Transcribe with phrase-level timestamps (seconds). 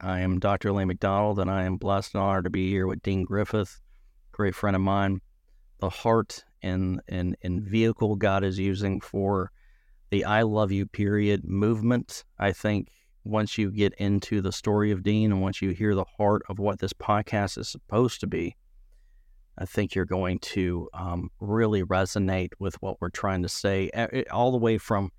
[0.00, 0.70] I am Dr.
[0.72, 3.80] Lee McDonald, and I am blessed and honored to be here with Dean Griffith,
[4.30, 5.20] great friend of mine.
[5.80, 9.50] The heart and, and, and vehicle God is using for
[10.10, 12.24] the I Love You period movement.
[12.38, 12.90] I think
[13.24, 16.60] once you get into the story of Dean and once you hear the heart of
[16.60, 18.56] what this podcast is supposed to be,
[19.58, 23.90] I think you're going to um, really resonate with what we're trying to say,
[24.30, 25.10] all the way from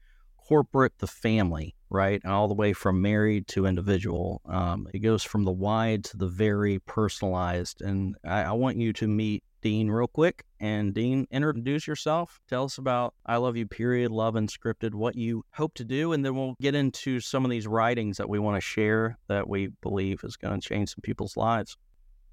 [0.50, 2.25] corporate the family, right?
[2.25, 4.41] All the way from married to individual.
[4.45, 7.84] Um, it goes from the wide to the very personalized.
[7.84, 10.43] And I, I want you to meet Dean real quick.
[10.59, 12.41] And Dean, introduce yourself.
[12.49, 16.13] Tell us about I Love You, period, Love Unscripted, what you hope to do.
[16.13, 19.48] And then we'll get into some of these writings that we want to share that
[19.48, 21.77] we believe is going to change some people's lives.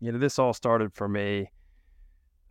[0.00, 1.50] You know, this all started for me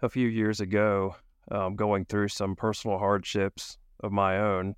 [0.04, 1.16] a few years ago,
[1.50, 4.76] um, going through some personal hardships of my own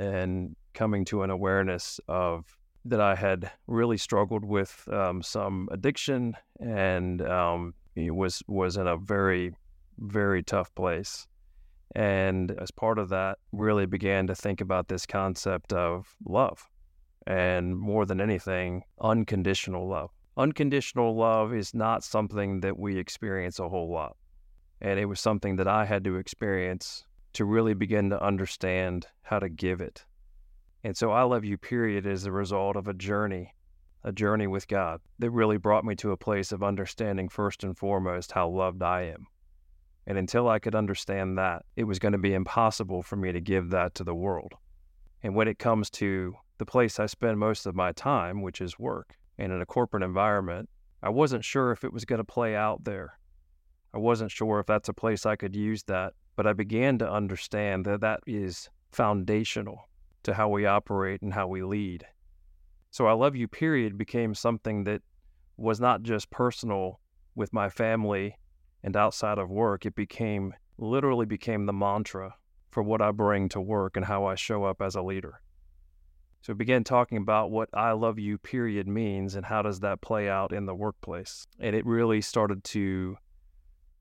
[0.00, 6.34] and coming to an awareness of that I had really struggled with um, some addiction
[6.58, 9.52] and um, was was in a very
[9.98, 11.26] very tough place.
[11.94, 16.66] And as part of that, really began to think about this concept of love,
[17.26, 20.10] and more than anything, unconditional love.
[20.36, 24.16] Unconditional love is not something that we experience a whole lot.
[24.80, 29.38] And it was something that I had to experience to really begin to understand how
[29.38, 30.04] to give it.
[30.82, 33.54] And so I Love You, period, is a result of a journey,
[34.02, 37.76] a journey with God that really brought me to a place of understanding first and
[37.76, 39.26] foremost how loved I am.
[40.06, 43.40] And until I could understand that, it was going to be impossible for me to
[43.40, 44.54] give that to the world.
[45.22, 48.78] And when it comes to the place I spend most of my time, which is
[48.78, 50.68] work, and in a corporate environment,
[51.02, 53.18] I wasn't sure if it was going to play out there.
[53.92, 57.10] I wasn't sure if that's a place I could use that, but I began to
[57.10, 59.88] understand that that is foundational
[60.22, 62.06] to how we operate and how we lead.
[62.90, 65.02] So I love you period became something that
[65.56, 67.00] was not just personal
[67.34, 68.36] with my family
[68.82, 69.86] and outside of work.
[69.86, 72.34] It became literally became the mantra
[72.70, 75.40] for what I bring to work and how I show up as a leader.
[76.42, 80.00] So we began talking about what I love you period means and how does that
[80.00, 81.46] play out in the workplace.
[81.58, 83.16] And it really started to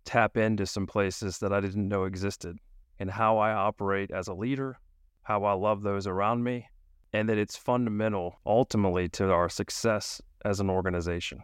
[0.10, 2.58] tap into some places that I didn't know existed
[2.98, 4.80] and how I operate as a leader,
[5.22, 6.68] how I love those around me,
[7.14, 11.44] and that it's fundamental ultimately to our success as an organization.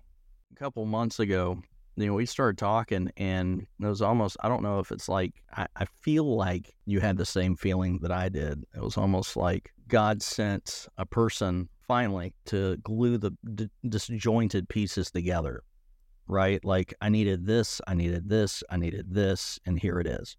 [0.52, 1.62] A couple months ago,
[1.96, 5.36] you know, we started talking, and it was almost, I don't know if it's like,
[5.56, 8.64] I, I feel like you had the same feeling that I did.
[8.76, 15.12] It was almost like God sent a person finally to glue the d- disjointed pieces
[15.12, 15.62] together
[16.28, 16.64] right?
[16.64, 20.38] Like I needed this, I needed this, I needed this, and here it is.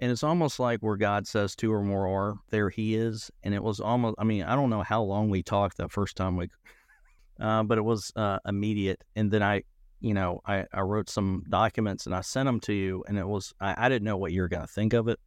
[0.00, 3.30] And it's almost like where God says two or more are, there he is.
[3.42, 6.16] And it was almost, I mean, I don't know how long we talked that first
[6.16, 6.48] time we,
[7.40, 9.02] uh, but it was uh, immediate.
[9.14, 9.62] And then I,
[10.00, 13.04] you know, I, I wrote some documents and I sent them to you.
[13.06, 15.18] And it was, I, I didn't know what you were going to think of it.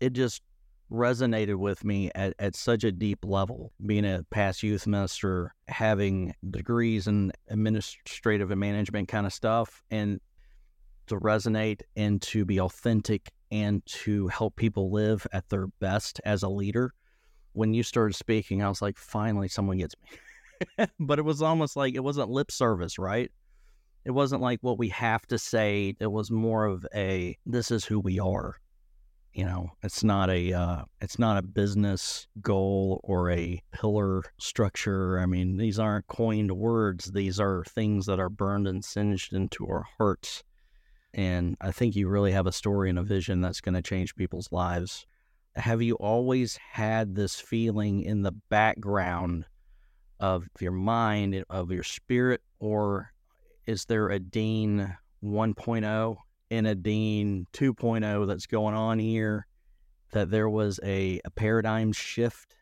[0.00, 0.42] It just
[0.90, 3.72] resonated with me at, at such a deep level.
[3.84, 10.20] Being a past youth minister, having degrees in administrative and management kind of stuff, and
[11.06, 16.42] to resonate and to be authentic and to help people live at their best as
[16.42, 16.92] a leader.
[17.52, 20.86] When you started speaking, I was like, finally, someone gets me.
[21.00, 23.30] but it was almost like it wasn't lip service, right?
[24.04, 25.94] It wasn't like what we have to say.
[25.98, 28.56] It was more of a, this is who we are
[29.38, 35.20] you know, it's not a uh, it's not a business goal or a pillar structure.
[35.20, 37.12] I mean, these aren't coined words.
[37.12, 40.42] These are things that are burned and singed into our hearts.
[41.14, 44.16] And I think you really have a story and a vision that's going to change
[44.16, 45.06] people's lives.
[45.54, 49.44] Have you always had this feeling in the background
[50.18, 53.12] of your mind, of your spirit, or
[53.66, 56.16] is there a Dean 1.0
[56.50, 59.46] in a Dean 2.0 that's going on here,
[60.12, 62.54] that there was a, a paradigm shift.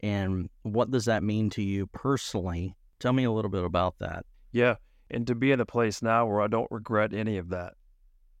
[0.00, 2.76] And what does that mean to you personally?
[2.98, 4.24] Tell me a little bit about that.
[4.52, 4.76] Yeah.
[5.10, 7.74] And to be in a place now where I don't regret any of that.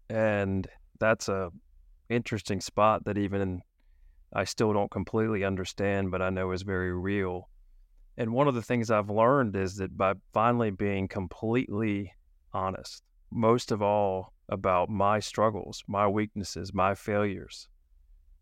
[0.08, 0.66] And
[0.98, 1.50] that's a
[2.08, 3.62] interesting spot that even
[4.32, 7.48] I still don't completely understand, but I know is very real.
[8.16, 12.12] And one of the things I've learned is that by finally being completely
[12.52, 13.02] honest,
[13.34, 17.68] most of all, about my struggles, my weaknesses, my failures,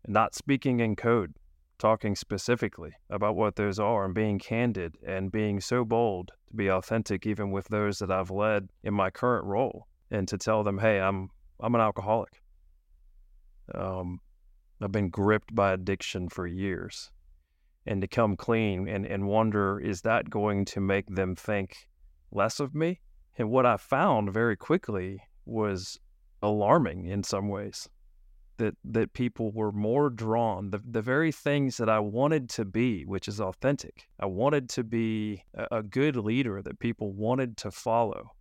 [0.03, 1.33] and not speaking in code,
[1.79, 6.69] talking specifically about what those are and being candid and being so bold to be
[6.69, 10.77] authentic even with those that I've led in my current role and to tell them,
[10.77, 11.29] hey, I'm
[11.59, 12.41] I'm an alcoholic.
[13.73, 14.19] Um,
[14.81, 17.11] I've been gripped by addiction for years.
[17.85, 21.89] and to come clean and, and wonder, is that going to make them think
[22.31, 22.99] less of me?
[23.37, 25.99] And what I found very quickly was
[26.41, 27.89] alarming in some ways
[28.57, 33.03] that that people were more drawn the, the very things that I wanted to be,
[33.03, 34.07] which is authentic.
[34.19, 38.31] I wanted to be a, a good leader that people wanted to follow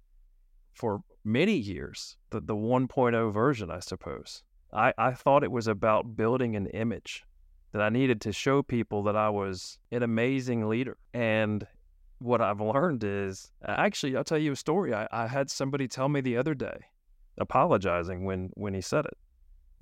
[0.74, 4.42] for many years, the, the 1.0 version, I suppose.
[4.72, 7.24] I, I thought it was about building an image
[7.72, 10.96] that I needed to show people that I was an amazing leader.
[11.14, 11.66] And
[12.22, 14.94] what I've learned is uh, actually, I'll tell you a story.
[14.94, 16.80] I, I had somebody tell me the other day,
[17.38, 19.16] apologizing when, when he said it.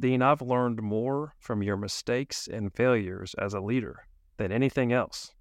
[0.01, 4.07] Dean, I've learned more from your mistakes and failures as a leader
[4.39, 5.35] than anything else.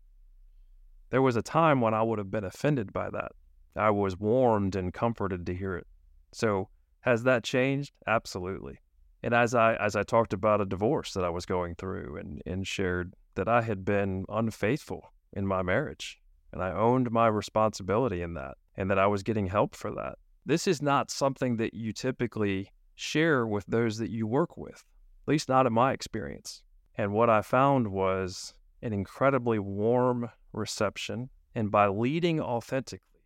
[1.10, 3.32] There was a time when I would have been offended by that.
[3.76, 5.88] I was warmed and comforted to hear it.
[6.34, 6.70] So,
[7.02, 7.94] has that changed?
[8.06, 8.80] Absolutely.
[9.24, 12.42] And as I as I talked about a divorce that I was going through and,
[12.46, 16.20] and shared that I had been unfaithful in my marriage
[16.52, 20.18] and I owned my responsibility in that and that I was getting help for that.
[20.46, 24.84] This is not something that you typically share with those that you work with,
[25.24, 26.64] at least not in my experience.
[26.96, 31.30] And what I found was an incredibly warm reception.
[31.56, 33.22] And by leading authentically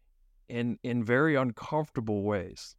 [0.50, 2.76] in, in very uncomfortable ways,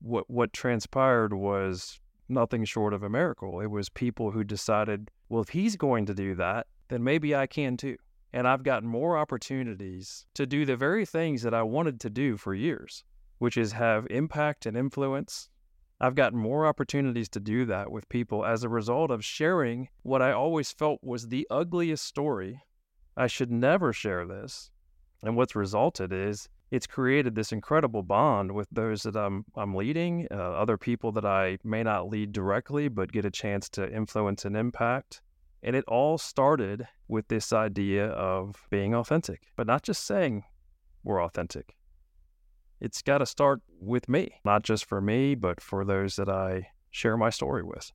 [0.00, 1.98] what, what transpired was
[2.28, 3.60] nothing short of a miracle.
[3.60, 7.46] It was people who decided, well, if he's going to do that, then maybe I
[7.46, 7.96] can too.
[8.36, 12.36] And I've gotten more opportunities to do the very things that I wanted to do
[12.36, 13.02] for years,
[13.38, 15.48] which is have impact and influence
[15.98, 20.20] I've gotten more opportunities to do that with people as a result of sharing what
[20.20, 22.62] I always felt was the ugliest story.
[23.16, 24.70] I should never share this.
[25.22, 30.28] And what's resulted is it's created this incredible bond with those that I'm I'm leading,
[30.30, 34.44] uh, other people that I may not lead directly but get a chance to influence
[34.44, 35.22] and impact.
[35.66, 40.44] And it all started with this idea of being authentic, but not just saying
[41.02, 41.74] we're authentic,
[42.80, 46.68] it's got to start with me, not just for me, but for those that I
[46.92, 47.90] share my story with.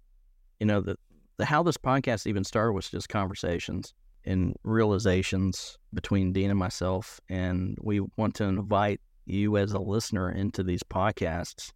[0.59, 0.97] You know, the,
[1.37, 3.93] the how this podcast even started was just conversations
[4.25, 7.21] and realizations between Dean and myself.
[7.29, 11.71] And we want to invite you as a listener into these podcasts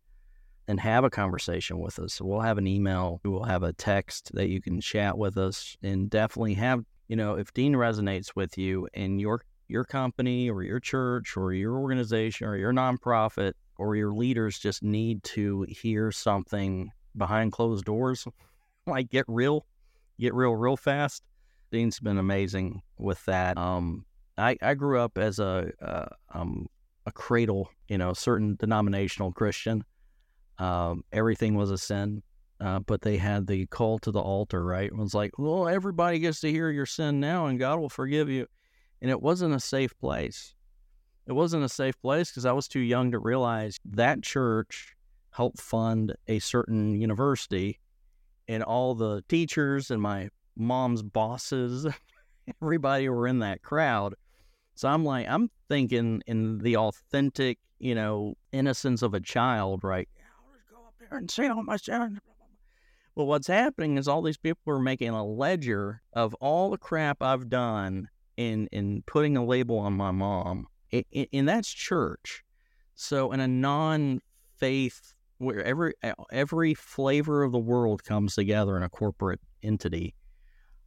[0.67, 2.19] and have a conversation with us.
[2.21, 6.09] We'll have an email, we'll have a text that you can chat with us and
[6.09, 10.79] definitely have, you know, if Dean resonates with you and you're your company or your
[10.79, 16.91] church or your organization or your nonprofit or your leaders just need to hear something
[17.17, 18.27] behind closed doors,
[18.87, 19.65] like get real,
[20.19, 21.23] get real real fast.
[21.71, 23.57] Dean's been amazing with that.
[23.57, 24.05] Um,
[24.37, 26.67] I, I grew up as a uh, um,
[27.05, 29.83] a cradle, you know, certain denominational Christian.
[30.57, 32.23] Um, everything was a sin,
[32.61, 34.85] uh, but they had the call to the altar, right?
[34.85, 38.29] It was like, well, everybody gets to hear your sin now, and God will forgive
[38.29, 38.47] you
[39.01, 40.55] and it wasn't a safe place.
[41.27, 44.95] It wasn't a safe place because I was too young to realize that church
[45.31, 47.79] helped fund a certain university,
[48.47, 51.85] and all the teachers and my mom's bosses,
[52.61, 54.15] everybody were in that crowd.
[54.75, 60.07] So I'm like, I'm thinking in the authentic, you know, innocence of a child, right?
[60.17, 62.19] I'll just go up there and all my sins.
[63.15, 67.21] Well, what's happening is all these people are making a ledger of all the crap
[67.21, 72.43] I've done in in putting a label on my mom, and that's church.
[72.95, 75.93] So in a non-faith where every
[76.31, 80.13] every flavor of the world comes together in a corporate entity.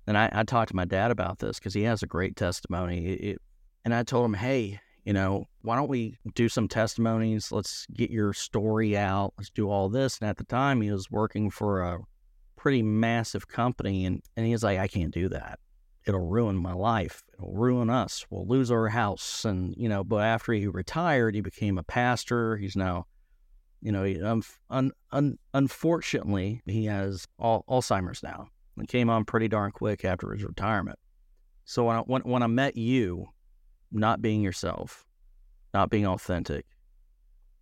[0.06, 3.06] And I, I talked to my dad about this because he has a great testimony.
[3.06, 3.42] It, it,
[3.84, 7.50] and I told him, hey, you know, why don't we do some testimonies?
[7.50, 9.34] Let's get your story out.
[9.38, 10.18] Let's do all this.
[10.18, 11.98] And at the time, he was working for a
[12.56, 15.58] pretty massive company, and, and he was like, I can't do that
[16.08, 17.22] it'll ruin my life.
[17.34, 18.24] It'll ruin us.
[18.30, 19.44] We'll lose our house.
[19.44, 22.56] And, you know, but after he retired, he became a pastor.
[22.56, 23.04] He's now,
[23.82, 28.48] you know, he, um, un, un, unfortunately, he has all, Alzheimer's now.
[28.78, 30.98] It came on pretty darn quick after his retirement.
[31.66, 33.26] So when I, when, when I met you,
[33.90, 35.04] not being yourself,
[35.74, 36.66] not being authentic,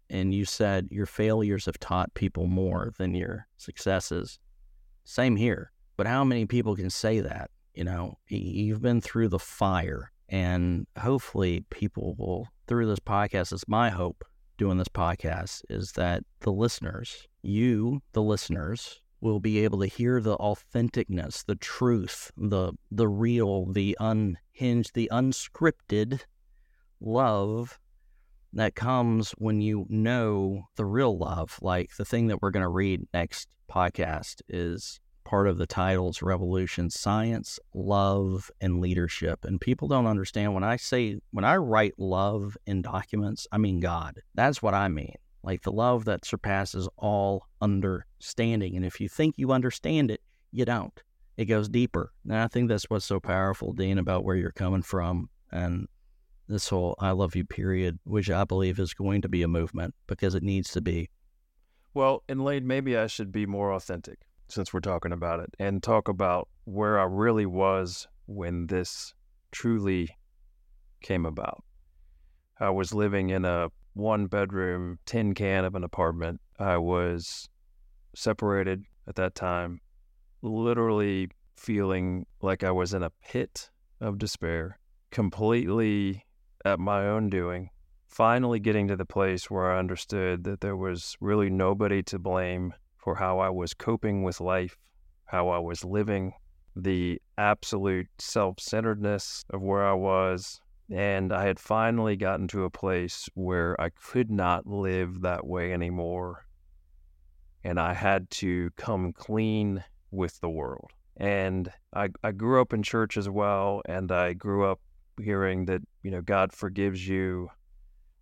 [0.09, 4.39] and you said your failures have taught people more than your successes.
[5.05, 5.73] Same here.
[5.97, 7.51] But how many people can say that?
[7.75, 13.69] You know, you've been through the fire, and hopefully, people will, through this podcast, it's
[13.69, 14.25] my hope
[14.57, 20.21] doing this podcast is that the listeners, you, the listeners, will be able to hear
[20.21, 26.21] the authenticness, the truth, the the real, the unhinged, the unscripted
[27.01, 27.79] love
[28.53, 31.59] that comes when you know the real love.
[31.61, 36.23] Like the thing that we're going to read next podcast is part of the titles
[36.23, 39.45] revolution science love and leadership.
[39.45, 43.81] And people don't understand when i say when i write love in documents i mean
[43.81, 44.21] god.
[44.37, 45.17] That's what i mean
[45.47, 50.21] like the love that surpasses all understanding and if you think you understand it
[50.53, 51.03] you don't
[51.37, 54.83] it goes deeper and i think that's what's so powerful dean about where you're coming
[54.83, 55.87] from and
[56.49, 59.95] this whole i love you period which i believe is going to be a movement
[60.07, 61.09] because it needs to be
[61.95, 65.83] well and Layne maybe i should be more authentic since we're talking about it and
[65.83, 69.15] talk about where I really was when this
[69.51, 70.17] truly
[71.03, 71.65] came about.
[72.59, 76.41] I was living in a one bedroom tin can of an apartment.
[76.59, 77.49] I was
[78.15, 79.81] separated at that time,
[80.43, 84.79] literally feeling like I was in a pit of despair,
[85.11, 86.27] completely
[86.65, 87.71] at my own doing.
[88.07, 92.75] Finally, getting to the place where I understood that there was really nobody to blame
[92.99, 94.77] for how I was coping with life,
[95.25, 96.33] how I was living,
[96.75, 100.61] the absolute self centeredness of where I was.
[100.91, 105.73] And I had finally gotten to a place where I could not live that way
[105.73, 106.47] anymore.
[107.65, 110.93] And I had to come clean with the world.
[111.17, 113.83] And I, I grew up in church as well.
[113.87, 114.81] And I grew up
[115.21, 117.51] hearing that, you know, God forgives you.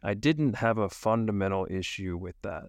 [0.03, 2.65] I didn't have a fundamental issue with that.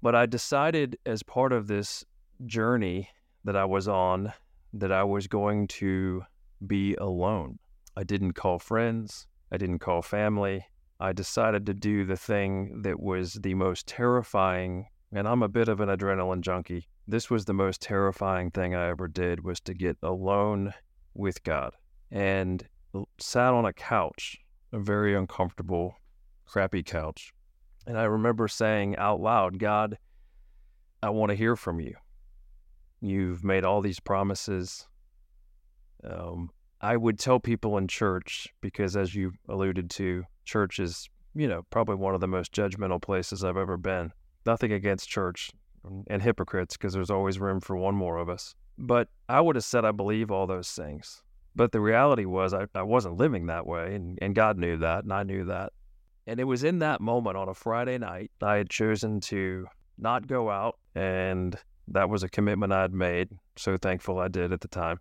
[0.00, 2.04] But I decided as part of this
[2.46, 3.08] journey
[3.44, 4.32] that I was on
[4.74, 6.24] that I was going to
[6.66, 7.58] be alone.
[7.96, 10.66] I didn't call friends, I didn't call family.
[11.00, 15.68] I decided to do the thing that was the most terrifying, and I'm a bit
[15.68, 16.88] of an adrenaline junkie.
[17.06, 20.72] This was the most terrifying thing I ever did was to get alone
[21.14, 21.74] with God
[22.10, 22.66] and
[23.18, 24.38] sat on a couch,
[24.72, 25.96] a very uncomfortable,
[26.46, 27.32] crappy couch,
[27.86, 29.98] and I remember saying out loud, God,
[31.02, 31.94] I want to hear from you.
[33.00, 34.88] You've made all these promises.
[36.02, 36.50] Um,
[36.84, 41.62] I would tell people in church, because as you alluded to, church is, you know,
[41.70, 44.12] probably one of the most judgmental places I've ever been.
[44.44, 45.50] Nothing against church
[46.08, 48.54] and hypocrites, because there's always room for one more of us.
[48.76, 51.22] But I would have said I believe all those things.
[51.56, 55.04] But the reality was I, I wasn't living that way, and, and God knew that,
[55.04, 55.72] and I knew that.
[56.26, 60.26] And it was in that moment on a Friday night, I had chosen to not
[60.26, 60.78] go out.
[60.94, 61.56] And
[61.88, 63.30] that was a commitment I'd made.
[63.56, 64.98] So thankful I did at the time.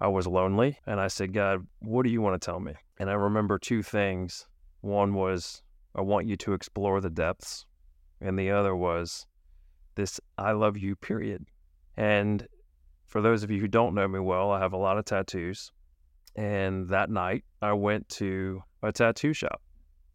[0.00, 0.78] I was lonely.
[0.86, 2.72] And I said, God, what do you want to tell me?
[2.98, 4.46] And I remember two things.
[4.80, 5.62] One was,
[5.94, 7.66] I want you to explore the depths.
[8.20, 9.26] And the other was,
[9.94, 11.46] this I love you, period.
[11.96, 12.46] And
[13.06, 15.70] for those of you who don't know me well, I have a lot of tattoos.
[16.36, 19.62] And that night, I went to a tattoo shop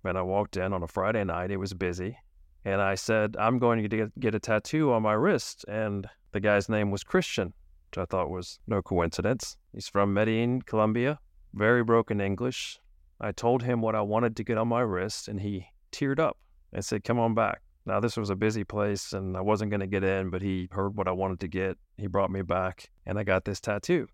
[0.04, 1.52] and I walked in on a Friday night.
[1.52, 2.18] It was busy.
[2.66, 5.64] And I said, I'm going to get, get a tattoo on my wrist.
[5.68, 7.54] And the guy's name was Christian,
[7.90, 9.58] which I thought was no coincidence.
[9.74, 11.20] He's from Medellin, Colombia,
[11.54, 12.80] very broken English.
[13.20, 16.38] I told him what I wanted to get on my wrist, and he teared up
[16.72, 17.62] and said, Come on back.
[17.86, 20.70] Now, this was a busy place, and I wasn't going to get in, but he
[20.72, 21.78] heard what I wanted to get.
[21.98, 24.08] He brought me back, and I got this tattoo.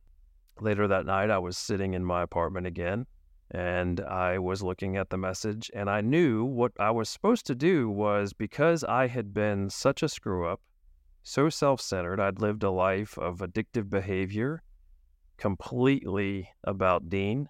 [0.62, 3.06] Later that night, I was sitting in my apartment again,
[3.52, 7.54] and I was looking at the message and I knew what I was supposed to
[7.54, 10.62] do was because I had been such a screw up,
[11.28, 14.62] so self centered, I'd lived a life of addictive behavior,
[15.38, 17.50] completely about Dean.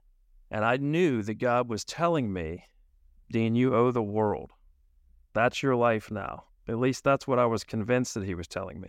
[0.50, 2.64] And I knew that God was telling me,
[3.30, 4.52] Dean, you owe the world.
[5.34, 6.46] That's your life now.
[6.70, 8.88] At least that's what I was convinced that he was telling me.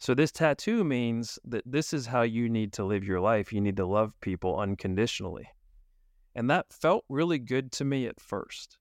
[0.00, 3.52] So, this tattoo means that this is how you need to live your life.
[3.52, 5.48] You need to love people unconditionally.
[6.34, 8.78] And that felt really good to me at first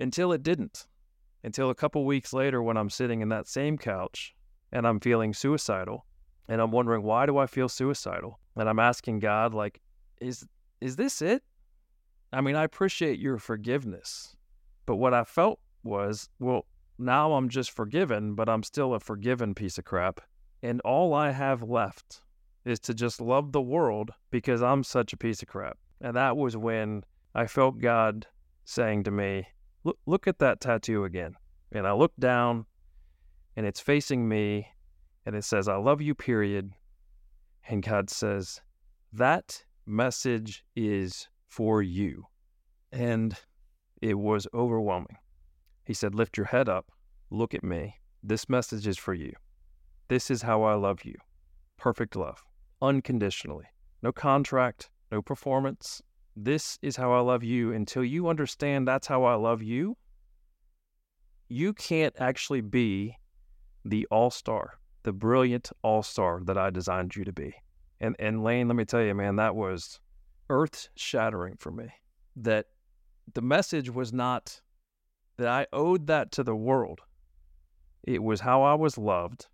[0.00, 0.88] until it didn't.
[1.46, 4.34] Until a couple weeks later, when I'm sitting in that same couch
[4.72, 6.04] and I'm feeling suicidal
[6.48, 8.40] and I'm wondering, why do I feel suicidal?
[8.56, 9.80] And I'm asking God, like,
[10.20, 10.44] is,
[10.80, 11.44] is this it?
[12.32, 14.36] I mean, I appreciate your forgiveness.
[14.86, 16.66] But what I felt was, well,
[16.98, 20.20] now I'm just forgiven, but I'm still a forgiven piece of crap.
[20.64, 22.22] And all I have left
[22.64, 25.78] is to just love the world because I'm such a piece of crap.
[26.00, 27.04] And that was when
[27.36, 28.26] I felt God
[28.64, 29.46] saying to me,
[29.86, 31.36] look, look at that tattoo again.
[31.72, 32.66] And I look down
[33.54, 34.66] and it's facing me
[35.24, 36.72] and it says, I love you, period.
[37.68, 38.60] And God says,
[39.12, 42.26] that message is for you.
[42.92, 43.36] And
[44.02, 45.16] it was overwhelming.
[45.84, 46.90] He said, Lift your head up,
[47.30, 47.94] look at me.
[48.22, 49.32] This message is for you.
[50.08, 51.14] This is how I love you.
[51.76, 52.44] Perfect love,
[52.82, 53.66] unconditionally.
[54.02, 56.02] No contract, no performance.
[56.36, 57.72] This is how I love you.
[57.72, 59.96] Until you understand that's how I love you,
[61.48, 63.16] you can't actually be
[63.84, 67.54] the all star the brilliant all star that I designed you to be.
[68.00, 70.00] And and Layne, let me tell you, man, that was
[70.50, 71.86] earth shattering for me.
[72.34, 72.66] That
[73.32, 74.60] the message was not
[75.36, 77.02] that I owed that to the world.
[78.02, 79.46] It was how I was loved.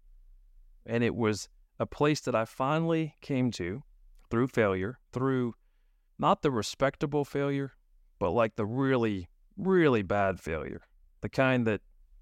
[0.86, 3.82] And it was a place that I finally came to
[4.30, 5.54] through failure, through
[6.22, 7.72] not the respectable failure,
[8.20, 10.80] but like the really, really bad failure,
[11.20, 11.80] the kind that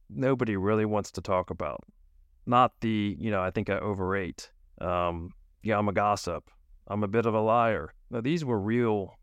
[0.09, 1.85] nobody really wants to talk about.
[2.47, 4.51] Not the, you know, I think I overate.
[4.81, 6.51] Um, yeah, I'm a gossip.
[6.89, 7.93] I'm a bit of a liar.
[8.11, 9.19] Now, these were real,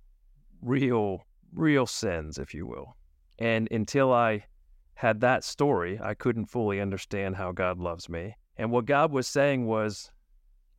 [0.62, 2.96] real, real sins, if you will.
[3.39, 4.46] And until I
[4.93, 8.36] had that story, I couldn't fully understand how God loves me.
[8.57, 10.12] And what God was saying was,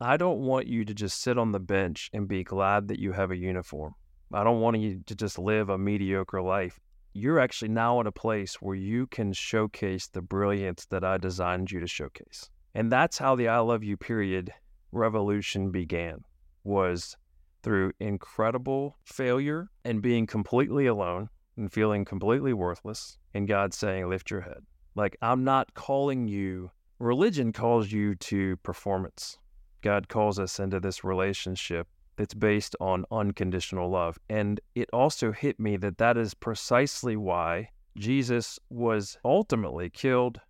[0.01, 3.11] I don't want you to just sit on the bench and be glad that you
[3.11, 3.95] have a uniform.
[4.33, 6.79] I don't want you to just live a mediocre life.
[7.11, 11.69] You're actually now in a place where you can showcase the brilliance that I designed
[11.69, 12.49] you to showcase.
[12.73, 14.53] And that's how the I love you period
[14.93, 16.23] revolution began
[16.63, 17.17] was
[17.61, 21.27] through incredible failure and being completely alone
[21.57, 24.63] and feeling completely worthless and God saying lift your head.
[24.95, 29.37] Like I'm not calling you religion calls you to performance.
[29.81, 34.19] God calls us into this relationship that's based on unconditional love.
[34.29, 40.41] And it also hit me that that is precisely why Jesus was ultimately killed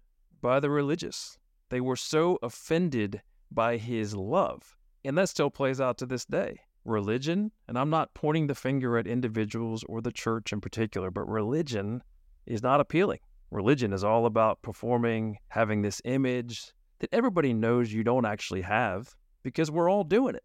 [0.42, 1.38] by the religious.
[1.70, 3.22] They were so offended
[3.52, 4.76] by his love.
[5.06, 6.60] And that still plays out to this day.
[6.86, 11.30] Religion, and I'm not pointing the finger at individuals or the church in particular, but
[11.30, 12.02] religion
[12.48, 13.20] is not appealing.
[13.52, 19.16] Religion is all about performing, having this image that everybody knows you don't actually have
[19.44, 20.44] because we're all doing it.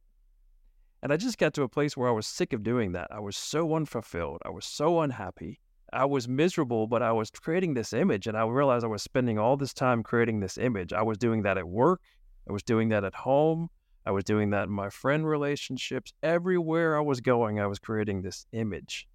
[1.03, 3.09] And I just got to a place where I was sick of doing that.
[3.11, 4.41] I was so unfulfilled.
[4.45, 5.61] I was so unhappy.
[5.93, 9.39] I was miserable, but I was creating this image and I realized I was spending
[9.39, 10.93] all this time creating this image.
[10.93, 12.01] I was doing that at work.
[12.49, 13.69] I was doing that at home.
[14.07, 16.13] I was doing that in my friend relationships.
[16.23, 19.07] Everywhere I was going, I was creating this image.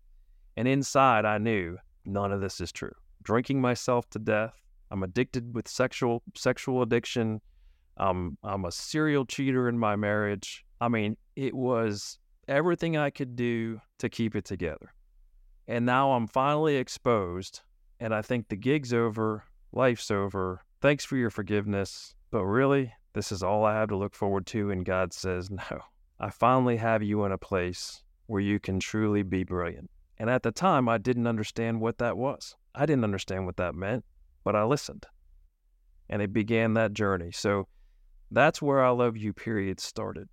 [0.57, 2.93] And inside, I knew none of this is true.
[3.24, 4.53] Drinking myself to death.
[4.91, 7.42] I'm addicted with sexual sexual addiction.
[8.00, 10.66] Um, I'm a serial cheater in my marriage.
[10.79, 14.94] I mean, it was everything I could do to keep it together.
[15.68, 17.62] And now I'm finally exposed,
[18.00, 20.62] and I think the gig's over, life's over.
[20.81, 22.16] Thanks for your forgiveness.
[22.31, 24.72] But really, this is all I have to look forward to.
[24.72, 25.81] And God says, No,
[26.20, 29.90] I finally have you in a place where you can truly be brilliant.
[30.18, 32.55] And at the time, I didn't understand what that was.
[32.75, 34.05] I didn't understand what that meant,
[34.44, 35.05] but I listened.
[36.09, 37.31] And it began that journey.
[37.31, 37.68] So
[38.31, 40.29] that's where I Love You period started.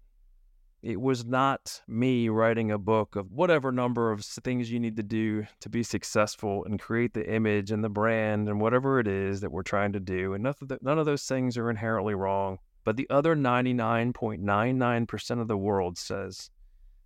[0.82, 5.02] It was not me writing a book of whatever number of things you need to
[5.02, 9.40] do to be successful and create the image and the brand and whatever it is
[9.40, 10.34] that we're trying to do.
[10.34, 12.58] And none of, the, none of those things are inherently wrong.
[12.84, 16.50] But the other 99.99% of the world says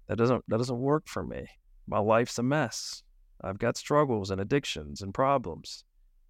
[0.09, 1.47] that doesn't that doesn't work for me.
[1.87, 3.03] My life's a mess.
[3.43, 5.85] I've got struggles and addictions and problems.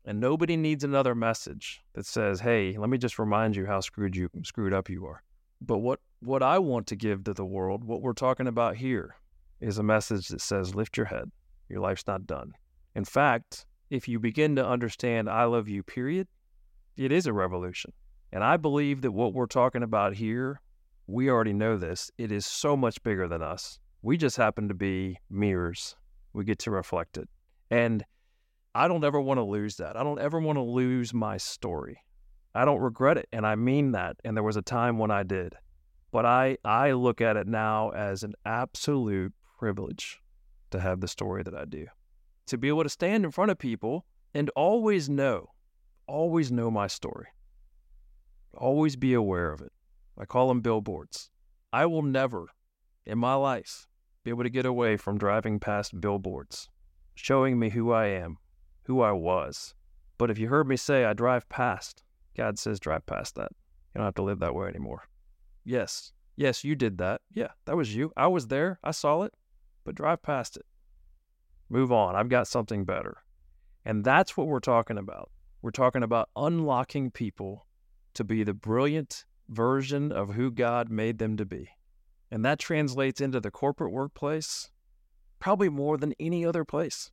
[0.04, 4.16] And nobody needs another message that says, "Hey, let me just remind you how screwed
[4.16, 5.22] you screwed up you are."
[5.60, 9.16] But what, what I want to give to the world, what we're talking about here,
[9.60, 11.30] is a message that says, lift your head.
[11.68, 12.54] Your life's not done.
[12.94, 16.28] In fact, if you begin to understand I love you, period,
[16.96, 17.92] it is a revolution.
[18.32, 20.60] And I believe that what we're talking about here,
[21.06, 23.78] we already know this, it is so much bigger than us.
[24.02, 25.96] We just happen to be mirrors.
[26.32, 27.28] We get to reflect it.
[27.70, 28.04] And
[28.74, 29.96] I don't ever want to lose that.
[29.96, 31.98] I don't ever want to lose my story.
[32.54, 34.16] I don't regret it, and I mean that.
[34.24, 35.54] And there was a time when I did,
[36.12, 40.20] but I I look at it now as an absolute privilege
[40.70, 41.86] to have the story that I do,
[42.46, 45.50] to be able to stand in front of people and always know,
[46.06, 47.26] always know my story,
[48.54, 49.72] always be aware of it.
[50.16, 51.30] I call them billboards.
[51.72, 52.46] I will never,
[53.04, 53.86] in my life,
[54.24, 56.68] be able to get away from driving past billboards,
[57.14, 58.38] showing me who I am,
[58.90, 59.72] who I was.
[60.18, 62.02] But if you heard me say I drive past,
[62.36, 63.52] God says, drive past that.
[63.94, 65.08] You don't have to live that way anymore.
[65.64, 67.20] Yes, yes, you did that.
[67.32, 68.12] Yeah, that was you.
[68.16, 68.80] I was there.
[68.82, 69.32] I saw it,
[69.84, 70.66] but drive past it.
[71.68, 72.16] Move on.
[72.16, 73.18] I've got something better.
[73.84, 75.30] And that's what we're talking about.
[75.62, 77.66] We're talking about unlocking people
[78.14, 81.68] to be the brilliant version of who God made them to be.
[82.28, 84.68] And that translates into the corporate workplace
[85.38, 87.12] probably more than any other place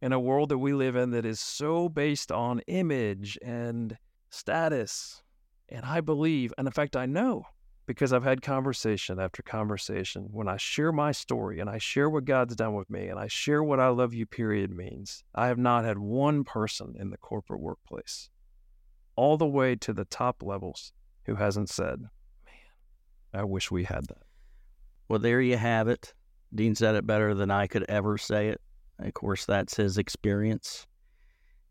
[0.00, 3.96] in a world that we live in that is so based on image and
[4.30, 5.22] status.
[5.68, 7.44] And I believe, and in fact, I know
[7.86, 12.24] because I've had conversation after conversation when I share my story and I share what
[12.24, 15.22] God's done with me and I share what I love you, period, means.
[15.34, 18.28] I have not had one person in the corporate workplace,
[19.14, 20.92] all the way to the top levels,
[21.24, 22.00] who hasn't said,
[22.44, 22.54] Man,
[23.32, 24.22] I wish we had that.
[25.08, 26.12] Well, there you have it.
[26.54, 28.60] Dean said it better than I could ever say it.
[28.98, 30.86] Of course, that's his experience,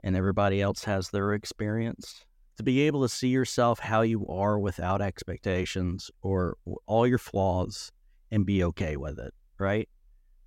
[0.03, 2.25] and everybody else has their experience.
[2.57, 7.91] To be able to see yourself how you are without expectations or all your flaws
[8.31, 9.89] and be okay with it, right?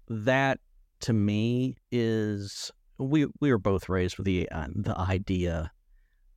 [0.09, 0.61] That
[1.01, 5.71] to me is we we were both raised with the uh, the idea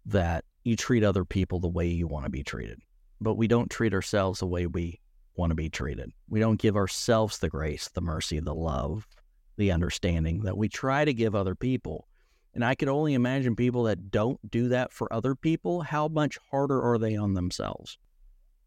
[0.05, 2.79] that you treat other people the way you want to be treated,
[3.19, 4.99] but we don't treat ourselves the way we
[5.35, 6.11] want to be treated.
[6.27, 9.07] We don't give ourselves the grace, the mercy, the love,
[9.57, 12.07] the understanding that we try to give other people.
[12.53, 16.37] And I could only imagine people that don't do that for other people, how much
[16.49, 17.97] harder are they on themselves?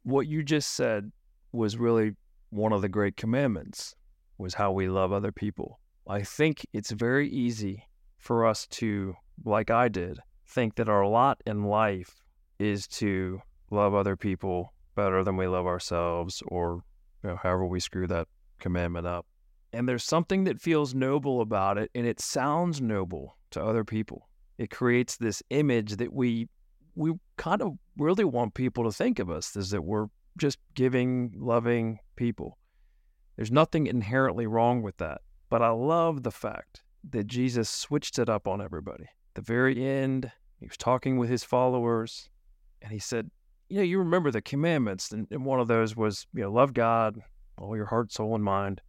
[0.04, 1.12] What you just said
[1.52, 2.12] was really
[2.50, 3.94] one of the great commandments
[4.38, 5.80] was how we love other people.
[6.08, 7.84] I think it's very easy
[8.18, 10.18] for us to, like I did,
[10.48, 12.22] think that our lot in life
[12.58, 16.82] is to love other people better than we love ourselves, or
[17.22, 18.28] you know, however we screw that
[18.60, 19.26] commandment up.
[19.74, 24.28] And there's something that feels noble about it, and it sounds noble to other people.
[24.56, 26.48] It creates this image that we
[26.94, 30.06] we kind of really want people to think of us is that we're
[30.38, 32.56] just giving, loving people.
[33.34, 35.22] There's nothing inherently wrong with that.
[35.50, 39.04] But I love the fact that Jesus switched it up on everybody.
[39.04, 42.28] At the very end, he was talking with his followers,
[42.80, 43.28] and he said,
[43.68, 46.74] You know, you remember the commandments, and, and one of those was, you know, love
[46.74, 47.20] God,
[47.58, 48.80] all your heart, soul, and mind,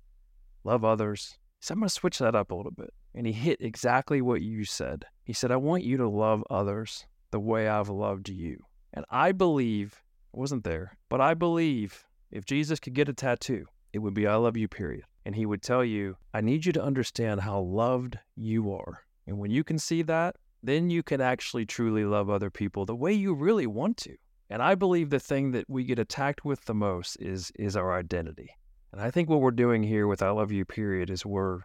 [0.65, 1.37] love others.
[1.59, 2.93] He said, I'm going to switch that up a little bit.
[3.13, 5.05] And he hit exactly what you said.
[5.23, 8.63] He said, I want you to love others the way I've loved you.
[8.93, 10.03] And I believe,
[10.35, 14.27] I wasn't there, but I believe if Jesus could get a tattoo, it would be
[14.27, 15.05] I love you, period.
[15.25, 19.05] And he would tell you, I need you to understand how loved you are.
[19.27, 22.95] And when you can see that, then you can actually truly love other people the
[22.95, 24.15] way you really want to.
[24.49, 27.97] And I believe the thing that we get attacked with the most is is our
[27.97, 28.49] identity.
[28.91, 31.59] And I think what we're doing here with I love you period is we're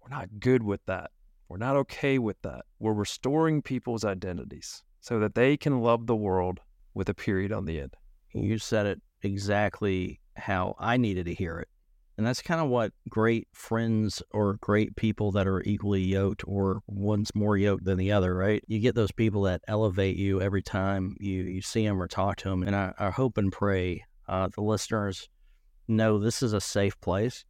[0.00, 1.10] we're not good with that.
[1.48, 2.64] We're not okay with that.
[2.78, 6.60] We're restoring people's identities so that they can love the world
[6.94, 7.94] with a period on the end.
[8.32, 11.68] You said it exactly how I needed to hear it.
[12.16, 16.80] And that's kind of what great friends or great people that are equally yoked or
[16.86, 18.62] one's more yoked than the other, right?
[18.68, 22.36] You get those people that elevate you every time you, you see them or talk
[22.38, 22.62] to them.
[22.62, 25.28] And I, I hope and pray uh, the listeners
[25.88, 27.44] know this is a safe place.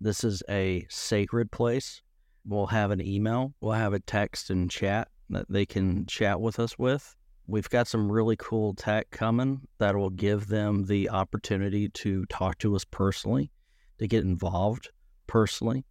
[0.00, 2.02] This is a sacred place.
[2.46, 6.58] We'll have an email, we'll have a text and chat that they can chat with
[6.58, 7.14] us with.
[7.46, 12.58] We've got some really cool tech coming that will give them the opportunity to talk
[12.58, 13.50] to us personally,
[13.98, 14.90] to get involved
[15.26, 15.84] personally,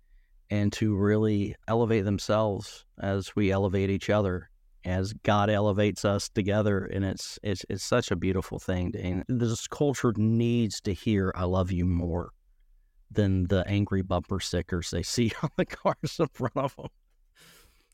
[0.49, 4.49] and to really elevate themselves as we elevate each other,
[4.85, 6.85] as God elevates us together.
[6.85, 8.93] And it's it's it's such a beautiful thing.
[8.97, 12.31] And this culture needs to hear "I love you" more
[13.11, 16.89] than the angry bumper stickers they see on the cars in front of them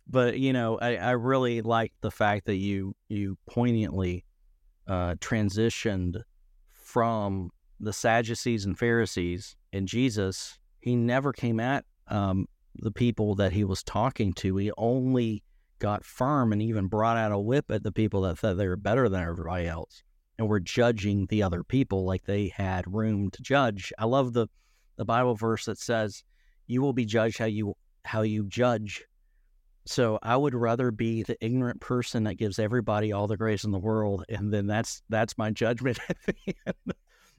[0.08, 4.26] but you know, I, I really like the fact that you you poignantly
[4.88, 6.22] uh, transitioned
[6.72, 10.60] from the Sadducees and Pharisees and Jesus.
[10.80, 14.58] He never came at um, the people that he was talking to.
[14.58, 15.44] He only
[15.80, 18.76] got firm and even brought out a whip at the people that thought they were
[18.76, 20.04] better than everybody else
[20.38, 23.94] and were judging the other people like they had room to judge.
[23.98, 24.48] I love the
[24.98, 26.24] the Bible verse that says,
[26.68, 29.04] "You will be judged how you how you judge
[29.88, 33.72] so I would rather be the ignorant person that gives everybody all the grace in
[33.72, 36.00] the world, and then that's that's my judgment.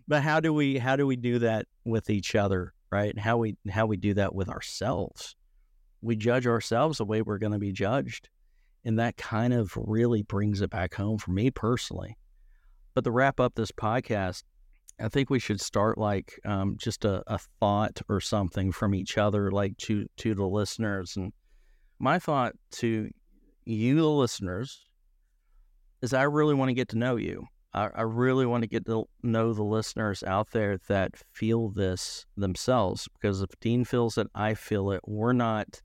[0.08, 3.18] But how do we how do we do that with each other, right?
[3.18, 5.35] How we how we do that with ourselves?
[6.06, 8.28] We judge ourselves the way we're going to be judged,
[8.84, 12.16] and that kind of really brings it back home for me personally.
[12.94, 14.44] But to wrap up this podcast,
[15.00, 19.18] I think we should start like um, just a, a thought or something from each
[19.18, 21.32] other, like to to the listeners and
[21.98, 23.10] my thought to
[23.64, 24.86] you, the listeners,
[26.02, 27.46] is I really want to get to know you.
[27.74, 32.26] I, I really want to get to know the listeners out there that feel this
[32.36, 33.08] themselves.
[33.14, 35.00] Because if Dean feels it, I feel it.
[35.04, 35.82] We're not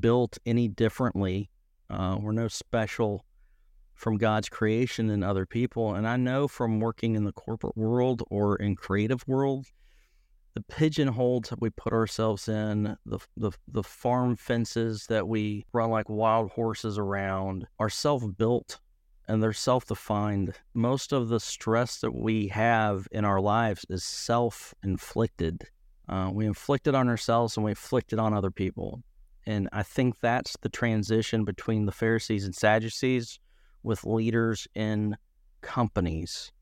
[0.00, 1.50] built any differently.
[1.90, 3.24] Uh, we're no special
[3.94, 5.94] from God's creation than other people.
[5.94, 9.66] And I know from working in the corporate world or in creative world
[10.54, 15.90] the pigeonholes that we put ourselves in, the, the, the farm fences that we run
[15.90, 18.78] like wild horses around are self built
[19.28, 20.54] and they're self defined.
[20.74, 25.62] Most of the stress that we have in our lives is self inflicted.
[26.08, 29.02] Uh, we inflict it on ourselves and we inflict it on other people.
[29.46, 33.40] And I think that's the transition between the Pharisees and Sadducees
[33.82, 35.16] with leaders in
[35.60, 36.52] companies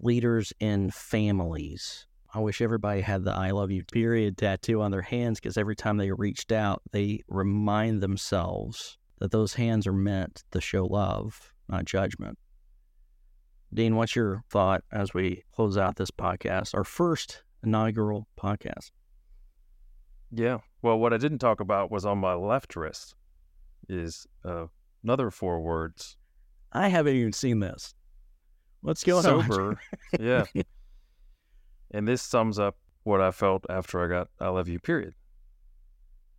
[0.00, 2.06] leaders in families.
[2.32, 5.76] I wish everybody had the I love you period tattoo on their hands because every
[5.76, 11.52] time they reached out, they remind themselves that those hands are meant to show love,
[11.68, 12.38] not judgment.
[13.74, 18.90] Dean, what's your thought as we close out this podcast, our first inaugural podcast?
[20.32, 20.58] Yeah.
[20.82, 23.14] Well, what I didn't talk about was on my left wrist
[23.88, 24.66] is uh,
[25.02, 26.16] another four words.
[26.72, 27.94] I haven't even seen this.
[28.82, 29.70] What's going Sober.
[29.70, 29.78] on?
[30.20, 30.44] yeah.
[31.92, 35.14] And this sums up what I felt after I got I love you, period.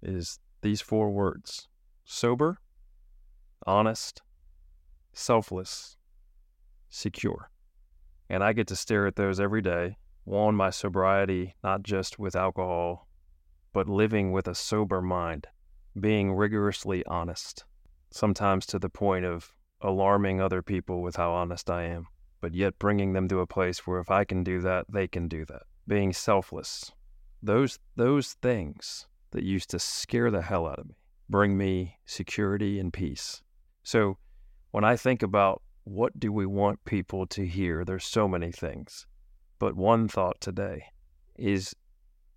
[0.02, 1.68] Is these four words
[2.06, 2.60] sober,
[3.68, 4.22] honest,
[5.14, 5.98] selfless,
[6.90, 7.50] secure.
[8.30, 12.36] And I get to stare at those every day, on my sobriety, not just with
[12.36, 13.10] alcohol,
[13.74, 15.48] but living with a sober mind,
[16.00, 17.66] being rigorously honest,
[18.12, 22.08] sometimes to the point of alarming other people with how honest I am,
[22.40, 25.28] but yet bringing them to a place where if I can do that, they can
[25.28, 25.64] do that.
[25.88, 26.92] Being selfless.
[27.42, 30.96] Those those things that used to scare the hell out of me
[31.30, 33.42] bring me security and peace.
[33.84, 34.18] So
[34.72, 39.08] when I think about what do we want people to hear, there's so many things.
[39.58, 40.84] But one thought today
[41.38, 41.74] is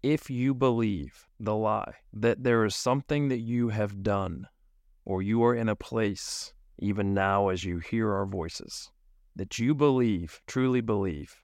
[0.05, 4.47] if you believe the lie that there is something that you have done
[5.07, 8.91] or you are in a place even now as you hear our voices
[9.35, 11.35] that you believe, truly believe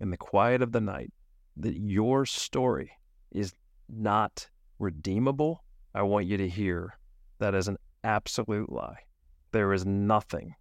[0.00, 1.12] in the quiet of the night
[1.56, 2.90] that your story
[3.30, 3.52] is
[3.88, 4.48] not
[4.80, 5.62] redeemable,
[5.94, 6.98] I want you to hear
[7.38, 8.98] that is an absolute lie.
[9.52, 10.56] There is nothing,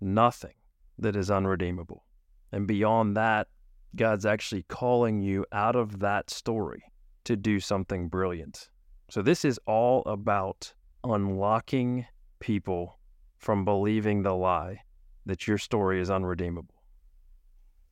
[0.00, 0.54] nothing
[0.98, 2.06] that is unredeemable.
[2.52, 3.48] And beyond that,
[3.94, 6.84] God's actually calling you out of that story
[7.24, 8.68] to do something brilliant.
[9.08, 10.72] So, this is all about
[11.04, 12.06] unlocking
[12.40, 12.98] people
[13.38, 14.80] from believing the lie
[15.26, 16.74] that your story is unredeemable.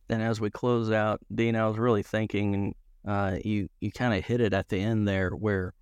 [0.08, 2.74] And as we close out, Dean, I was really thinking
[3.06, 5.74] uh, you you kind of hit it at the end there, where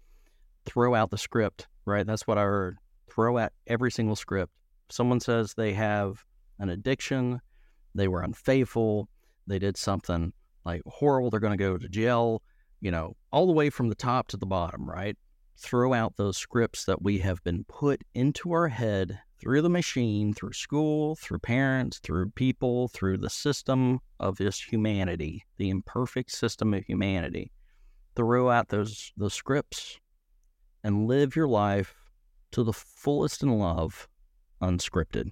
[0.66, 2.06] throw out the script, right?
[2.06, 2.78] That's what I heard.
[3.10, 4.52] Throw out every single script.
[4.90, 6.24] Someone says they have
[6.58, 7.40] an addiction,
[7.94, 9.08] they were unfaithful,
[9.46, 10.32] they did something
[10.64, 12.42] like horrible, they're going to go to jail,
[12.80, 15.16] you know, all the way from the top to the bottom, right?
[15.56, 20.32] Throw out those scripts that we have been put into our head through the machine,
[20.32, 26.74] through school, through parents, through people, through the system of this humanity, the imperfect system
[26.74, 27.50] of humanity.
[28.16, 29.98] Throw out those those scripts
[30.82, 31.94] and live your life
[32.52, 34.08] to the fullest in love,
[34.60, 35.30] unscripted.